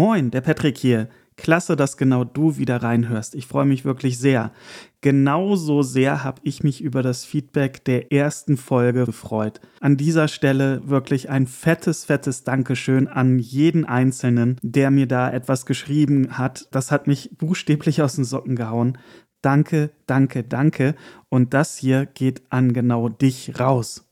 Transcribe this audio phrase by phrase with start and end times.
[0.00, 1.10] Moin, der Patrick hier.
[1.36, 3.34] Klasse, dass genau du wieder reinhörst.
[3.34, 4.50] Ich freue mich wirklich sehr.
[5.02, 9.60] Genauso sehr habe ich mich über das Feedback der ersten Folge gefreut.
[9.78, 15.66] An dieser Stelle wirklich ein fettes, fettes Dankeschön an jeden Einzelnen, der mir da etwas
[15.66, 16.68] geschrieben hat.
[16.70, 18.96] Das hat mich buchstäblich aus den Socken gehauen.
[19.42, 20.94] Danke, danke, danke.
[21.28, 24.09] Und das hier geht an genau dich raus.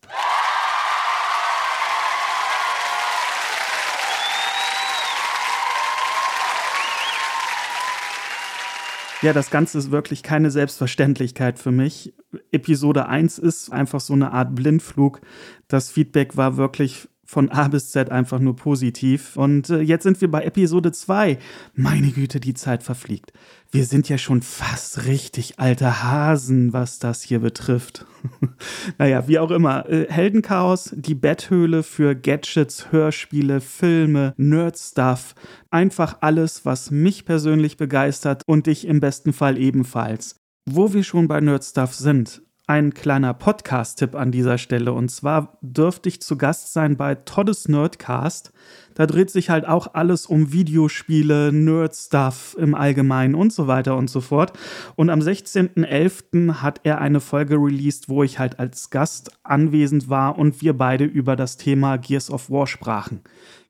[9.20, 12.14] Ja, das Ganze ist wirklich keine Selbstverständlichkeit für mich.
[12.52, 15.20] Episode 1 ist einfach so eine Art Blindflug.
[15.66, 19.36] Das Feedback war wirklich von A bis Z einfach nur positiv.
[19.36, 21.38] Und äh, jetzt sind wir bei Episode 2.
[21.74, 23.34] Meine Güte, die Zeit verfliegt.
[23.70, 28.06] Wir sind ja schon fast richtig alte Hasen, was das hier betrifft.
[28.98, 29.86] naja, wie auch immer.
[29.90, 35.34] Äh, Heldenchaos, die Betthöhle für Gadgets, Hörspiele, Filme, Nerd-Stuff.
[35.70, 40.36] Einfach alles, was mich persönlich begeistert und dich im besten Fall ebenfalls.
[40.64, 44.92] Wo wir schon bei Nerd-Stuff sind, ein kleiner Podcast-Tipp an dieser Stelle.
[44.92, 48.52] Und zwar dürfte ich zu Gast sein bei Toddes Nerdcast.
[48.94, 54.10] Da dreht sich halt auch alles um Videospiele, Nerd-Stuff im Allgemeinen und so weiter und
[54.10, 54.52] so fort.
[54.96, 56.56] Und am 16.11.
[56.60, 61.04] hat er eine Folge released, wo ich halt als Gast anwesend war und wir beide
[61.04, 63.22] über das Thema Gears of War sprachen.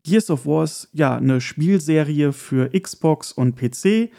[0.02, 4.10] Gears of War ist ja eine Spielserie für Xbox und PC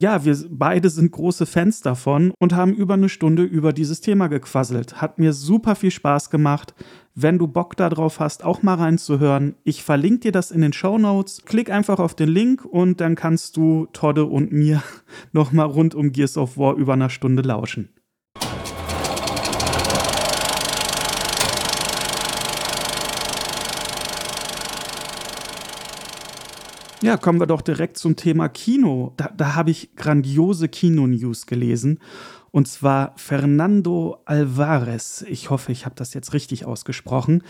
[0.00, 4.28] ja, wir beide sind große Fans davon und haben über eine Stunde über dieses Thema
[4.28, 5.02] gequasselt.
[5.02, 6.74] Hat mir super viel Spaß gemacht.
[7.14, 10.96] Wenn du Bock darauf hast, auch mal reinzuhören, ich verlinke dir das in den Show
[10.96, 11.42] Notes.
[11.44, 14.82] Klick einfach auf den Link und dann kannst du Todde und mir
[15.32, 17.90] nochmal rund um Gears of War über eine Stunde lauschen.
[27.02, 29.14] Ja, kommen wir doch direkt zum Thema Kino.
[29.16, 31.98] Da, da habe ich grandiose Kino-News gelesen.
[32.52, 35.24] Und zwar Fernando Alvarez.
[35.28, 37.42] Ich hoffe, ich habe das jetzt richtig ausgesprochen.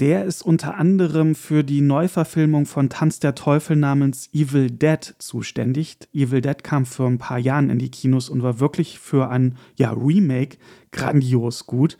[0.00, 5.98] Der ist unter anderem für die Neuverfilmung von Tanz der Teufel namens Evil Dead zuständig.
[6.14, 9.56] Evil Dead kam vor ein paar Jahren in die Kinos und war wirklich für ein
[9.76, 10.56] ja, Remake
[10.92, 11.98] grandios gut.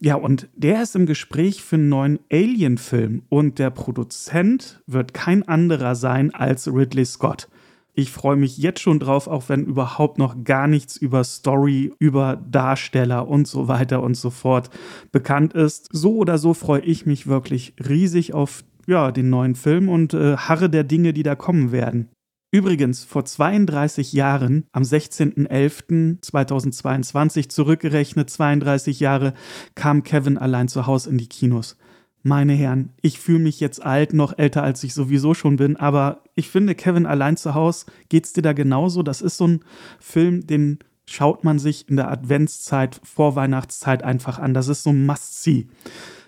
[0.00, 5.48] Ja, und der ist im Gespräch für einen neuen Alien-Film und der Produzent wird kein
[5.48, 7.48] anderer sein als Ridley Scott.
[7.94, 12.36] Ich freue mich jetzt schon drauf, auch wenn überhaupt noch gar nichts über Story, über
[12.36, 14.70] Darsteller und so weiter und so fort
[15.12, 15.88] bekannt ist.
[15.92, 20.36] So oder so freue ich mich wirklich riesig auf ja, den neuen Film und äh,
[20.36, 22.08] harre der Dinge, die da kommen werden.
[22.52, 29.34] Übrigens, vor 32 Jahren, am 16.11.2022, zurückgerechnet 32 Jahre,
[29.76, 31.76] kam Kevin allein zu Hause in die Kinos.
[32.22, 36.22] Meine Herren, ich fühle mich jetzt alt, noch älter als ich sowieso schon bin, aber
[36.34, 39.02] ich finde, Kevin allein zu Hause, geht's dir da genauso?
[39.02, 39.60] Das ist so ein
[39.98, 44.52] Film, den schaut man sich in der Adventszeit, Vorweihnachtszeit einfach an.
[44.52, 45.66] Das ist so ein Must-See.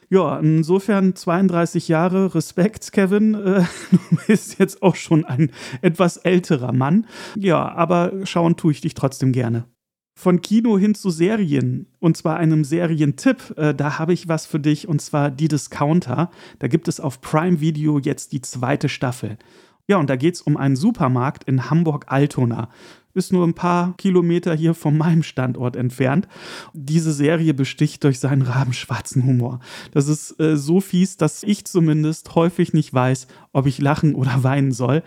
[0.08, 3.34] Ja, insofern 32 Jahre, Respekt, Kevin.
[3.34, 5.50] Äh, du bist jetzt auch schon ein
[5.82, 7.06] etwas älterer Mann.
[7.36, 9.64] Ja, aber schauen tue ich dich trotzdem gerne
[10.22, 13.58] von Kino hin zu Serien und zwar einem Serientipp.
[13.58, 16.30] Äh, da habe ich was für dich und zwar die Discounter.
[16.60, 19.36] Da gibt es auf Prime Video jetzt die zweite Staffel.
[19.88, 22.68] Ja, und da geht es um einen Supermarkt in Hamburg-Altona.
[23.14, 26.28] Ist nur ein paar Kilometer hier von meinem Standort entfernt.
[26.72, 29.58] Diese Serie besticht durch seinen rabenschwarzen Humor.
[29.90, 34.44] Das ist äh, so fies, dass ich zumindest häufig nicht weiß, ob ich lachen oder
[34.44, 35.02] weinen soll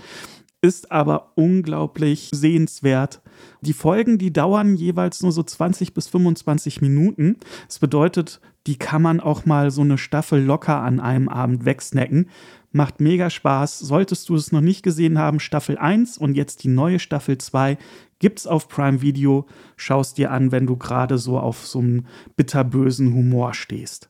[0.66, 3.22] ist aber unglaublich sehenswert.
[3.62, 7.38] Die Folgen, die dauern jeweils nur so 20 bis 25 Minuten.
[7.68, 12.30] Das bedeutet, die kann man auch mal so eine Staffel locker an einem Abend wegsnacken.
[12.72, 13.78] Macht mega Spaß.
[13.78, 17.78] Solltest du es noch nicht gesehen haben, Staffel 1 und jetzt die neue Staffel 2
[18.18, 19.46] gibt's auf Prime Video.
[19.76, 24.10] Schaust dir an, wenn du gerade so auf so einem bitterbösen Humor stehst.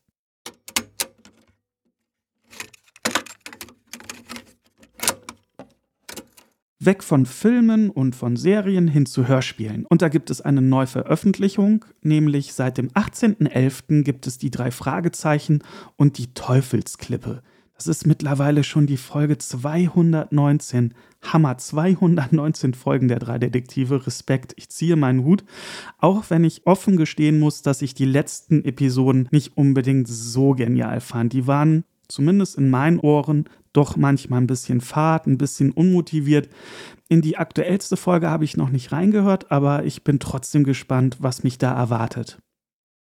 [6.86, 9.86] Weg von Filmen und von Serien hin zu Hörspielen.
[9.86, 14.04] Und da gibt es eine Neuveröffentlichung, nämlich seit dem 18.11.
[14.04, 15.64] gibt es die drei Fragezeichen
[15.98, 17.42] und die Teufelsklippe.
[17.76, 20.94] Das ist mittlerweile schon die Folge 219.
[21.22, 24.08] Hammer, 219 Folgen der drei Detektive.
[24.08, 25.44] Respekt, ich ziehe meinen Hut.
[25.98, 31.02] Auch wenn ich offen gestehen muss, dass ich die letzten Episoden nicht unbedingt so genial
[31.02, 31.34] fand.
[31.34, 36.50] Die waren zumindest in meinen Ohren doch manchmal ein bisschen fad, ein bisschen unmotiviert.
[37.10, 41.44] In die aktuellste Folge habe ich noch nicht reingehört, aber ich bin trotzdem gespannt, was
[41.44, 42.40] mich da erwartet.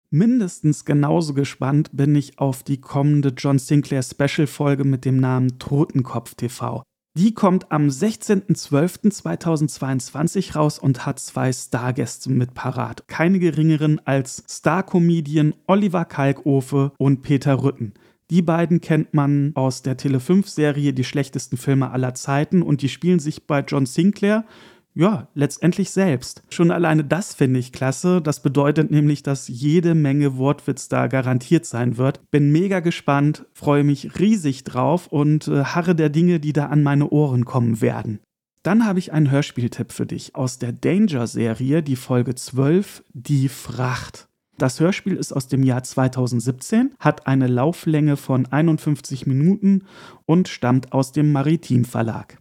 [0.10, 5.58] Mindestens genauso gespannt bin ich auf die kommende John Sinclair Special Folge mit dem Namen
[5.58, 6.84] Totenkopf TV.
[7.18, 13.06] Die kommt am 16.12.2022 raus und hat zwei Stargäste mit parat.
[13.08, 17.94] Keine geringeren als Star-Comedian Oliver Kalkofe und Peter Rütten.
[18.32, 23.20] Die beiden kennt man aus der Tele5-Serie Die schlechtesten Filme aller Zeiten und die spielen
[23.20, 24.46] sich bei John Sinclair
[24.94, 26.44] ja, letztendlich selbst.
[26.50, 28.22] Schon alleine das finde ich klasse.
[28.22, 32.20] Das bedeutet nämlich, dass jede Menge Wortwitz da garantiert sein wird.
[32.32, 36.84] Bin mega gespannt, freue mich riesig drauf und äh, harre der Dinge, die da an
[36.84, 38.20] meine Ohren kommen werden.
[38.64, 44.28] Dann habe ich einen Hörspieltipp für dich aus der Danger-Serie, die Folge 12, Die Fracht.
[44.62, 49.86] Das Hörspiel ist aus dem Jahr 2017, hat eine Lauflänge von 51 Minuten
[50.28, 52.38] und stammt aus dem Maritim Verlag.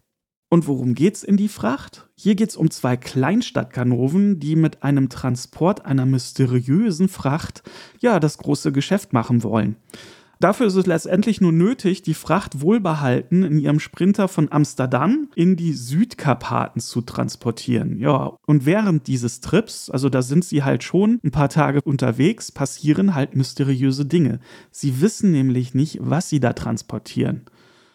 [0.47, 2.09] Und worum geht's in die Fracht?
[2.13, 7.63] Hier geht's um zwei Kleinstadtkanoven, die mit einem Transport einer mysteriösen Fracht
[8.01, 9.77] ja das große Geschäft machen wollen.
[10.41, 15.55] Dafür ist es letztendlich nur nötig, die Fracht wohlbehalten in ihrem Sprinter von Amsterdam in
[15.55, 17.99] die Südkarpaten zu transportieren.
[17.99, 22.51] Ja, und während dieses Trips, also da sind sie halt schon ein paar Tage unterwegs,
[22.51, 24.39] passieren halt mysteriöse Dinge.
[24.71, 27.45] Sie wissen nämlich nicht, was sie da transportieren.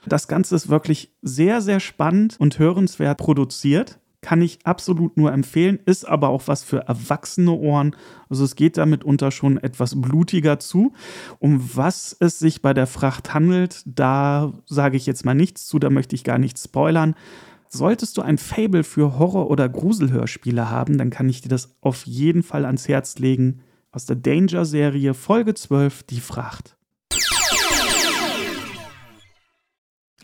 [0.06, 3.99] Das Ganze ist wirklich sehr, sehr spannend und hörenswert produziert.
[4.26, 7.94] Kann ich absolut nur empfehlen, ist aber auch was für erwachsene Ohren.
[8.28, 10.94] Also es geht da mitunter schon etwas blutiger zu.
[11.38, 15.78] Um was es sich bei der Fracht handelt, da sage ich jetzt mal nichts zu,
[15.78, 17.14] da möchte ich gar nichts spoilern.
[17.69, 22.05] Solltest du ein Fable für Horror- oder Gruselhörspiele haben, dann kann ich dir das auf
[22.05, 23.61] jeden Fall ans Herz legen.
[23.93, 26.75] Aus der Danger-Serie Folge 12, Die Fracht.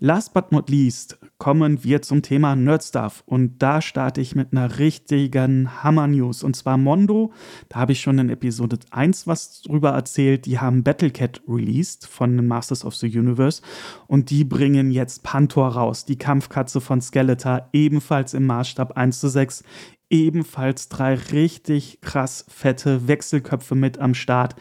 [0.05, 4.81] Last but not least kommen wir zum Thema Nerdstuff und da starte ich mit einer
[4.81, 7.33] richtigen Hammer-News und zwar Mondo.
[7.69, 10.47] Da habe ich schon in Episode 1 was drüber erzählt.
[10.47, 13.63] Die haben Battlecat released von den Masters of the Universe
[14.09, 19.29] und die bringen jetzt Pantor raus, die Kampfkatze von Skeletor, ebenfalls im Maßstab 1 zu
[19.29, 19.63] 6.
[20.11, 24.57] Ebenfalls drei richtig krass fette Wechselköpfe mit am Start.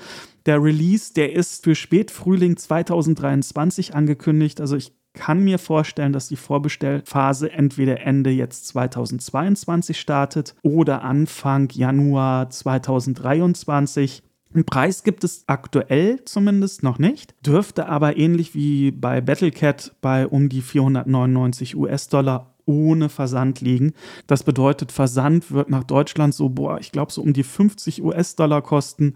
[0.45, 4.61] Der Release, der ist für Spätfrühling 2023 angekündigt.
[4.61, 11.69] Also ich kann mir vorstellen, dass die Vorbestellphase entweder Ende jetzt 2022 startet oder Anfang
[11.71, 14.23] Januar 2023.
[14.53, 20.27] Einen Preis gibt es aktuell zumindest noch nicht, dürfte aber ähnlich wie bei Battlecat bei
[20.27, 23.93] um die 499 US-Dollar ohne Versand liegen.
[24.27, 28.61] Das bedeutet, Versand wird nach Deutschland so, boah, ich glaube so um die 50 US-Dollar
[28.61, 29.15] kosten.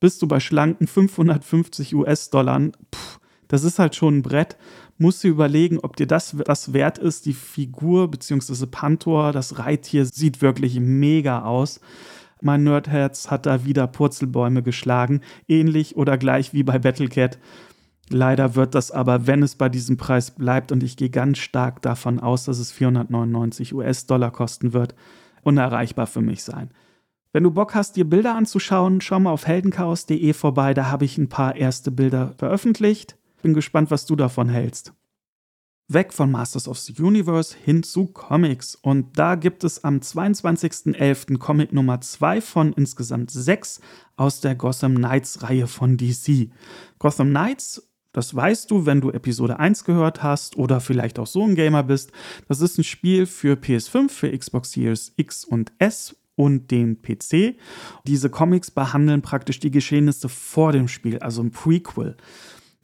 [0.00, 2.70] Bist du bei schlanken 550 US-Dollar.
[3.52, 4.56] Das ist halt schon ein Brett
[4.96, 7.26] musst du überlegen, ob dir das das wert ist.
[7.26, 8.64] Die Figur bzw.
[8.64, 11.80] Pantor, das Reittier, sieht wirklich mega aus.
[12.40, 17.38] Mein Nerdherz hat da wieder Purzelbäume geschlagen, ähnlich oder gleich wie bei Battlecat.
[18.08, 21.82] Leider wird das aber, wenn es bei diesem Preis bleibt, und ich gehe ganz stark
[21.82, 24.94] davon aus, dass es 499 US-Dollar kosten wird,
[25.42, 26.70] unerreichbar für mich sein.
[27.32, 31.18] Wenn du Bock hast, dir Bilder anzuschauen, schau mal auf heldenchaos.de vorbei, da habe ich
[31.18, 33.16] ein paar erste Bilder veröffentlicht.
[33.42, 34.92] Bin gespannt, was du davon hältst.
[35.88, 38.76] Weg von Masters of the Universe hin zu Comics.
[38.76, 41.38] Und da gibt es am 22.11.
[41.38, 43.80] Comic Nummer 2 von insgesamt 6
[44.16, 46.50] aus der Gotham Knights Reihe von DC.
[46.98, 51.44] Gotham Knights das weißt du, wenn du Episode 1 gehört hast oder vielleicht auch so
[51.44, 52.12] ein Gamer bist.
[52.46, 57.56] Das ist ein Spiel für PS5, für Xbox Series X und S und den PC.
[58.06, 62.16] Diese Comics behandeln praktisch die Geschehnisse vor dem Spiel, also ein Prequel.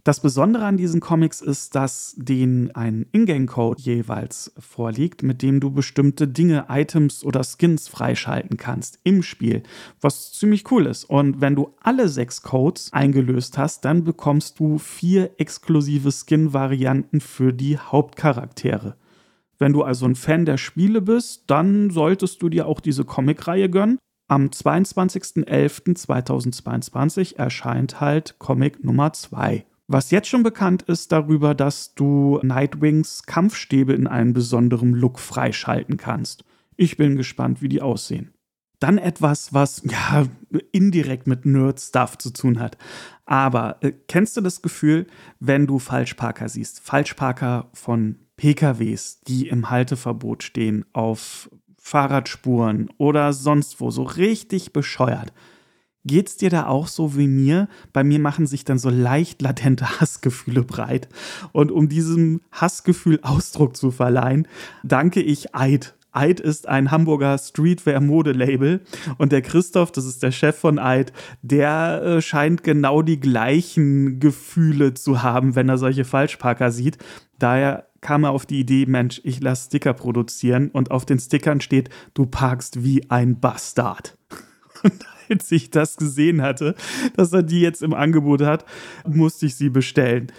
[0.09, 5.71] Das Besondere an diesen Comics ist, dass denen ein Ingame-Code jeweils vorliegt, mit dem du
[5.71, 9.65] bestimmte Dinge, Items oder Skins freischalten kannst im Spiel,
[10.01, 11.05] was ziemlich cool ist.
[11.05, 17.53] Und wenn du alle sechs Codes eingelöst hast, dann bekommst du vier exklusive Skin-Varianten für
[17.53, 18.97] die Hauptcharaktere.
[19.59, 23.69] Wenn du also ein Fan der Spiele bist, dann solltest du dir auch diese Comic-Reihe
[23.69, 23.99] gönnen.
[24.27, 29.67] Am 22.11.2022 erscheint halt Comic Nummer 2.
[29.91, 35.97] Was jetzt schon bekannt ist darüber, dass du Nightwings Kampfstäbe in einem besonderen Look freischalten
[35.97, 36.45] kannst.
[36.77, 38.35] Ich bin gespannt, wie die aussehen.
[38.81, 40.27] Dann etwas, was ja
[40.73, 42.77] indirekt mit Nerd-Stuff zu tun hat.
[43.25, 45.07] Aber äh, kennst du das Gefühl,
[45.41, 46.81] wenn du Falschparker siehst?
[46.81, 55.33] Falschparker von PKWs, die im Halteverbot stehen, auf Fahrradspuren oder sonst wo, so richtig bescheuert.
[56.09, 57.69] Geht's dir da auch so wie mir?
[57.93, 61.09] Bei mir machen sich dann so leicht latente Hassgefühle breit.
[61.53, 64.49] Und um diesem Hassgefühl Ausdruck zu verleihen,
[64.83, 65.95] danke ich Eid.
[66.11, 68.81] Eid ist ein Hamburger Streetwear-Modelabel
[69.19, 71.13] und der Christoph, das ist der Chef von Eid,
[71.43, 76.97] der äh, scheint genau die gleichen Gefühle zu haben, wenn er solche Falschparker sieht.
[77.39, 81.61] Daher kam er auf die Idee, Mensch, ich lasse Sticker produzieren und auf den Stickern
[81.61, 84.17] steht, du parkst wie ein Bastard.
[84.83, 86.75] Und als ich das gesehen hatte,
[87.17, 88.65] dass er die jetzt im Angebot hat,
[89.07, 90.33] musste ich sie bestellen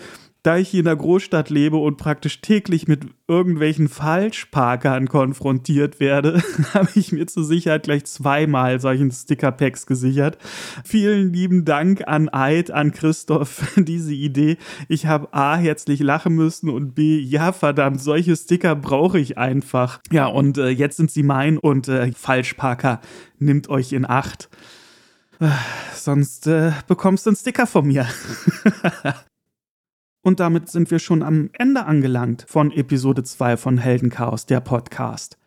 [0.44, 6.42] da ich hier in der Großstadt lebe und praktisch täglich mit irgendwelchen Falschparkern konfrontiert werde,
[6.74, 10.38] habe ich mir zur Sicherheit gleich zweimal solchen Sticker-Packs gesichert.
[10.86, 14.58] Vielen lieben Dank an Eid, an Christoph für diese Idee.
[14.88, 20.00] Ich habe A, herzlich lachen müssen und B, ja verdammt, solche Sticker brauche ich einfach.
[20.12, 23.02] Ja, und äh, jetzt sind sie mein und äh, Falschparker,
[23.40, 24.50] nimmt euch in Acht.
[25.94, 28.08] Sonst äh, bekommst du einen Sticker von mir.
[30.22, 35.40] Und damit sind wir schon am Ende angelangt von Episode 2 von Heldenchaos, der Podcast.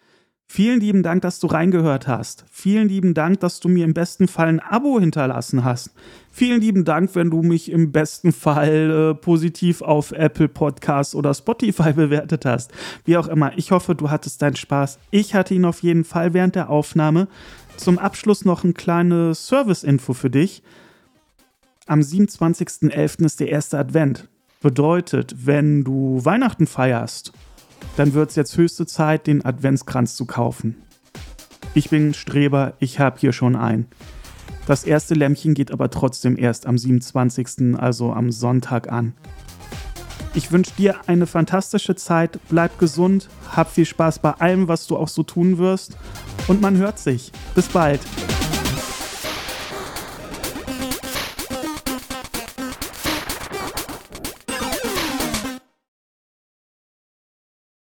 [0.55, 2.45] Vielen lieben Dank, dass du reingehört hast.
[2.51, 5.93] Vielen lieben Dank, dass du mir im besten Fall ein Abo hinterlassen hast.
[6.31, 11.33] Vielen lieben Dank, wenn du mich im besten Fall äh, positiv auf Apple Podcasts oder
[11.33, 12.71] Spotify bewertet hast.
[13.07, 14.99] Wie auch immer, ich hoffe, du hattest deinen Spaß.
[15.11, 17.29] Ich hatte ihn auf jeden Fall während der Aufnahme.
[17.77, 20.63] Zum Abschluss noch ein kleines Service-Info für dich.
[21.87, 23.25] Am 27.11.
[23.25, 24.29] ist der erste Advent.
[24.61, 27.33] Bedeutet, wenn du Weihnachten feierst,
[27.97, 30.77] dann wird es jetzt höchste Zeit, den Adventskranz zu kaufen.
[31.75, 33.87] Ich bin Streber, ich habe hier schon einen.
[34.67, 39.15] Das erste Lämpchen geht aber trotzdem erst am 27., also am Sonntag an.
[40.35, 44.97] Ich wünsche dir eine fantastische Zeit, bleib gesund, hab viel Spaß bei allem, was du
[44.97, 45.97] auch so tun wirst
[46.49, 47.33] und man hört sich.
[47.55, 48.01] Bis bald.